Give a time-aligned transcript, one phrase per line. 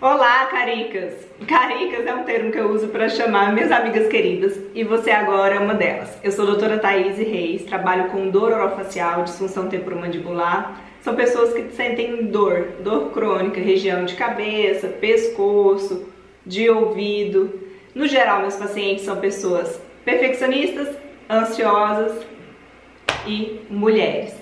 [0.00, 1.12] Olá, caricas!
[1.48, 5.56] Caricas é um termo que eu uso para chamar minhas amigas queridas e você agora
[5.56, 6.16] é uma delas.
[6.22, 10.80] Eu sou a doutora Thaís Reis, trabalho com dor orofacial, disfunção temporomandibular.
[11.00, 16.06] São pessoas que sentem dor, dor crônica, região de cabeça, pescoço,
[16.46, 17.52] de ouvido.
[17.92, 20.96] No geral, meus pacientes são pessoas perfeccionistas,
[21.28, 22.24] ansiosas
[23.26, 24.32] e mulheres.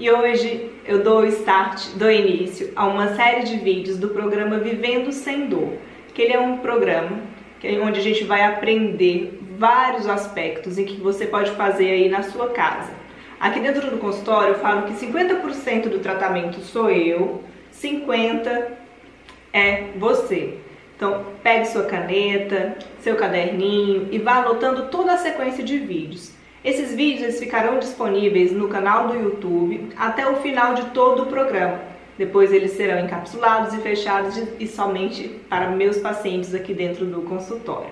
[0.00, 5.12] E hoje eu dou start, dou início a uma série de vídeos do programa Vivendo
[5.12, 5.74] Sem Dor,
[6.14, 7.20] que ele é um programa
[7.62, 12.22] é onde a gente vai aprender vários aspectos em que você pode fazer aí na
[12.22, 12.90] sua casa.
[13.38, 18.68] Aqui dentro do consultório eu falo que 50% do tratamento sou eu, 50%
[19.52, 20.54] é você.
[20.96, 26.39] Então, pegue sua caneta, seu caderninho e vá anotando toda a sequência de vídeos.
[26.62, 31.80] Esses vídeos ficarão disponíveis no canal do YouTube até o final de todo o programa.
[32.18, 37.88] Depois eles serão encapsulados e fechados e somente para meus pacientes aqui dentro do consultório.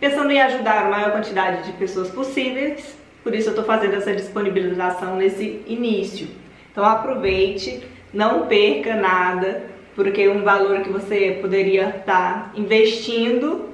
[0.00, 4.14] Pensando em ajudar a maior quantidade de pessoas possíveis, por isso eu estou fazendo essa
[4.14, 6.26] disponibilização nesse início.
[6.72, 9.64] Então aproveite, não perca nada,
[9.94, 13.68] porque um valor que você poderia estar investindo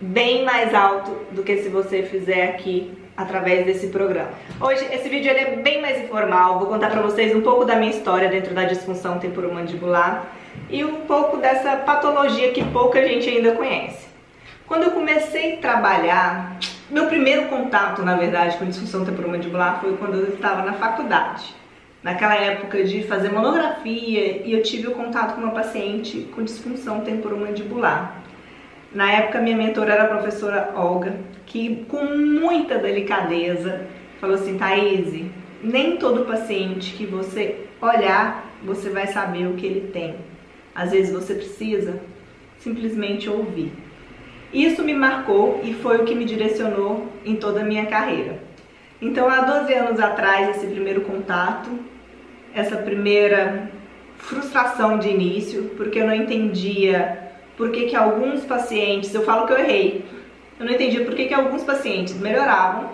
[0.00, 4.30] bem mais alto do que se você fizer aqui através desse programa.
[4.60, 7.74] Hoje esse vídeo ele é bem mais informal, vou contar para vocês um pouco da
[7.74, 10.28] minha história dentro da disfunção temporomandibular
[10.70, 14.06] e um pouco dessa patologia que pouca gente ainda conhece.
[14.68, 16.58] Quando eu comecei a trabalhar,
[16.88, 21.56] meu primeiro contato, na verdade, com disfunção temporomandibular foi quando eu estava na faculdade.
[22.00, 27.00] Naquela época de fazer monografia e eu tive o contato com uma paciente com disfunção
[27.00, 28.22] temporomandibular.
[28.92, 33.86] Na época, minha mentora era a professora Olga, que com muita delicadeza
[34.20, 35.26] falou assim: Thaís,
[35.62, 40.16] nem todo paciente que você olhar, você vai saber o que ele tem.
[40.74, 42.00] Às vezes você precisa
[42.58, 43.72] simplesmente ouvir.
[44.52, 48.38] Isso me marcou e foi o que me direcionou em toda a minha carreira.
[49.00, 51.70] Então, há 12 anos atrás, esse primeiro contato,
[52.54, 53.70] essa primeira
[54.16, 57.27] frustração de início, porque eu não entendia
[57.58, 60.04] por que, que alguns pacientes, eu falo que eu errei,
[60.58, 62.88] eu não entendia por que, que alguns pacientes melhoravam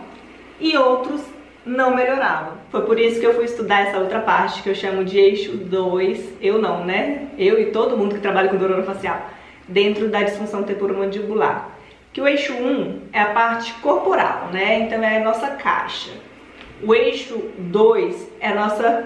[0.58, 1.20] e outros
[1.66, 2.54] não melhoravam.
[2.70, 5.52] Foi por isso que eu fui estudar essa outra parte que eu chamo de eixo
[5.52, 7.28] 2, eu não, né?
[7.38, 9.28] Eu e todo mundo que trabalha com dor orofacial,
[9.68, 11.68] dentro da disfunção temporomandibular.
[12.12, 14.80] Que o eixo 1 um é a parte corporal, né?
[14.80, 16.10] Então é a nossa caixa.
[16.82, 19.04] O eixo 2 é a nossa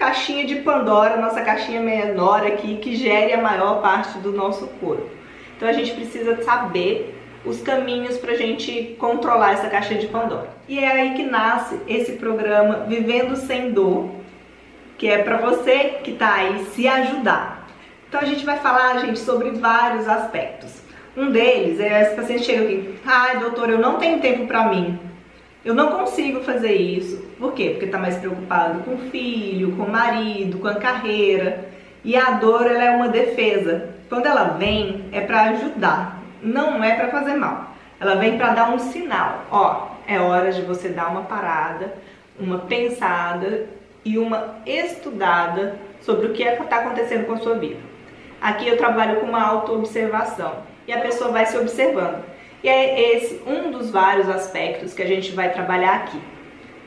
[0.00, 5.10] caixinha de Pandora, nossa caixinha menor aqui, que gere a maior parte do nosso corpo.
[5.54, 10.48] Então a gente precisa saber os caminhos para a gente controlar essa caixa de Pandora.
[10.66, 14.08] E é aí que nasce esse programa Vivendo Sem Dor,
[14.96, 17.68] que é para você que está aí se ajudar.
[18.08, 20.80] Então a gente vai falar, gente, sobre vários aspectos.
[21.14, 24.98] Um deles é esse paciente chega aqui, ai doutor, eu não tenho tempo para mim.
[25.64, 27.18] Eu não consigo fazer isso.
[27.38, 27.70] Por quê?
[27.70, 31.68] Porque está mais preocupado com o filho, com o marido, com a carreira.
[32.02, 33.90] E a dor ela é uma defesa.
[34.08, 37.74] Quando ela vem, é para ajudar, não é para fazer mal.
[38.00, 39.44] Ela vem para dar um sinal.
[39.50, 41.92] Ó, é hora de você dar uma parada,
[42.38, 43.66] uma pensada
[44.02, 47.78] e uma estudada sobre o que é está acontecendo com a sua vida.
[48.40, 50.54] Aqui eu trabalho com uma autoobservação
[50.88, 52.24] e a pessoa vai se observando.
[52.62, 56.18] E é esse um dos vários aspectos que a gente vai trabalhar aqui.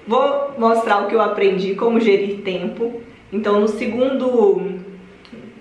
[0.07, 3.01] Vou mostrar o que eu aprendi como gerir tempo.
[3.31, 4.79] Então, no segundo,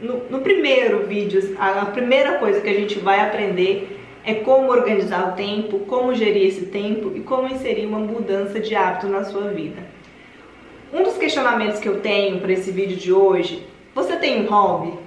[0.01, 4.71] no, no primeiro vídeo, a, a primeira coisa que a gente vai aprender é como
[4.71, 9.25] organizar o tempo, como gerir esse tempo e como inserir uma mudança de hábito na
[9.25, 9.83] sua vida.
[10.93, 14.99] Um dos questionamentos que eu tenho para esse vídeo de hoje, você tem um hobby?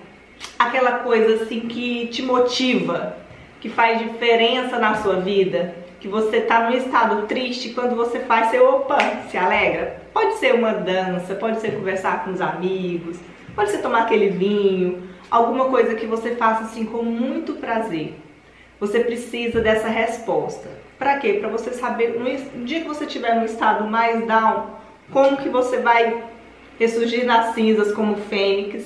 [0.57, 3.17] Aquela coisa assim que te motiva,
[3.65, 8.51] que faz diferença na sua vida, que você tá num estado triste, quando você faz,
[8.51, 8.95] você opa,
[9.27, 10.03] se alegra.
[10.13, 13.17] Pode ser uma dança, pode ser conversar com os amigos,
[13.55, 18.13] pode ser tomar aquele vinho, alguma coisa que você faça assim com muito prazer.
[18.79, 20.69] Você precisa dessa resposta.
[20.99, 21.33] Para quê?
[21.33, 24.75] Para você saber no dia que você estiver no estado mais down,
[25.11, 26.23] como que você vai
[26.77, 28.85] ressurgir nas cinzas como fênix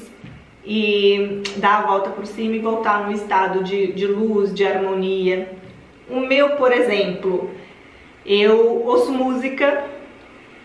[0.69, 5.51] e dar a volta por cima e voltar num estado de, de luz, de harmonia.
[6.07, 7.49] O meu, por exemplo,
[8.23, 9.83] eu ouço música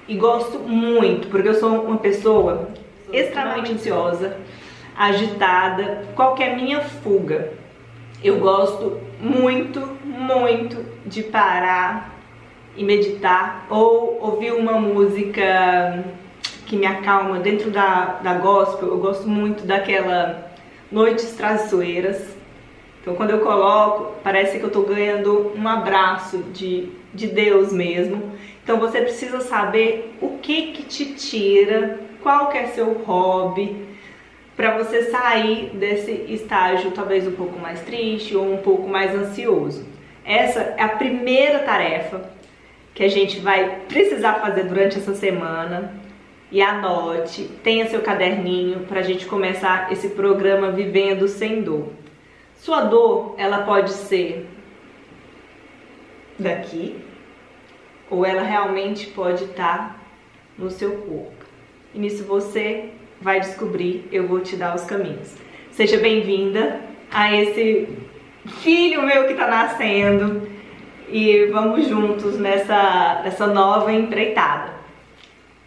[0.06, 2.68] e gosto muito, porque eu sou uma pessoa
[3.10, 4.36] extremamente ansiosa,
[4.94, 7.54] agitada, qual é a minha fuga?
[8.22, 12.14] Eu gosto muito, muito de parar
[12.76, 16.04] e meditar ou ouvir uma música
[16.66, 18.88] que me acalma dentro da, da gospel.
[18.88, 20.50] Eu gosto muito daquela
[20.90, 22.34] noites traiçoeiras.
[23.00, 28.32] Então quando eu coloco, parece que eu tô ganhando um abraço de, de Deus mesmo.
[28.62, 33.84] Então você precisa saber o que que te tira, qual que é seu hobby,
[34.56, 39.84] para você sair desse estágio talvez um pouco mais triste ou um pouco mais ansioso.
[40.24, 42.30] Essa é a primeira tarefa
[42.94, 45.92] que a gente vai precisar fazer durante essa semana.
[46.54, 51.88] E anote, tenha seu caderninho para a gente começar esse programa Vivendo Sem Dor.
[52.54, 54.46] Sua dor, ela pode ser
[56.38, 56.94] daqui,
[58.08, 60.00] ou ela realmente pode estar
[60.56, 61.44] no seu corpo.
[61.92, 62.90] E nisso você
[63.20, 65.34] vai descobrir, eu vou te dar os caminhos.
[65.72, 67.88] Seja bem-vinda a esse
[68.60, 70.48] filho meu que está nascendo
[71.08, 74.83] e vamos juntos nessa, nessa nova empreitada.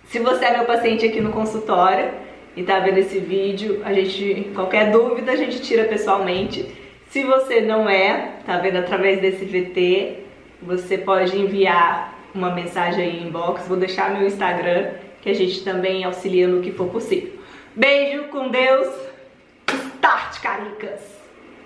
[0.07, 2.11] Se você é meu paciente aqui no consultório
[2.55, 6.65] e está vendo esse vídeo, a gente qualquer dúvida a gente tira pessoalmente.
[7.09, 10.19] Se você não é, tá vendo através desse VT,
[10.61, 16.05] você pode enviar uma mensagem aí inbox, vou deixar meu Instagram, que a gente também
[16.05, 17.33] auxilia no que for possível.
[17.75, 18.87] Beijo, com Deus,
[19.67, 21.16] start, caricas!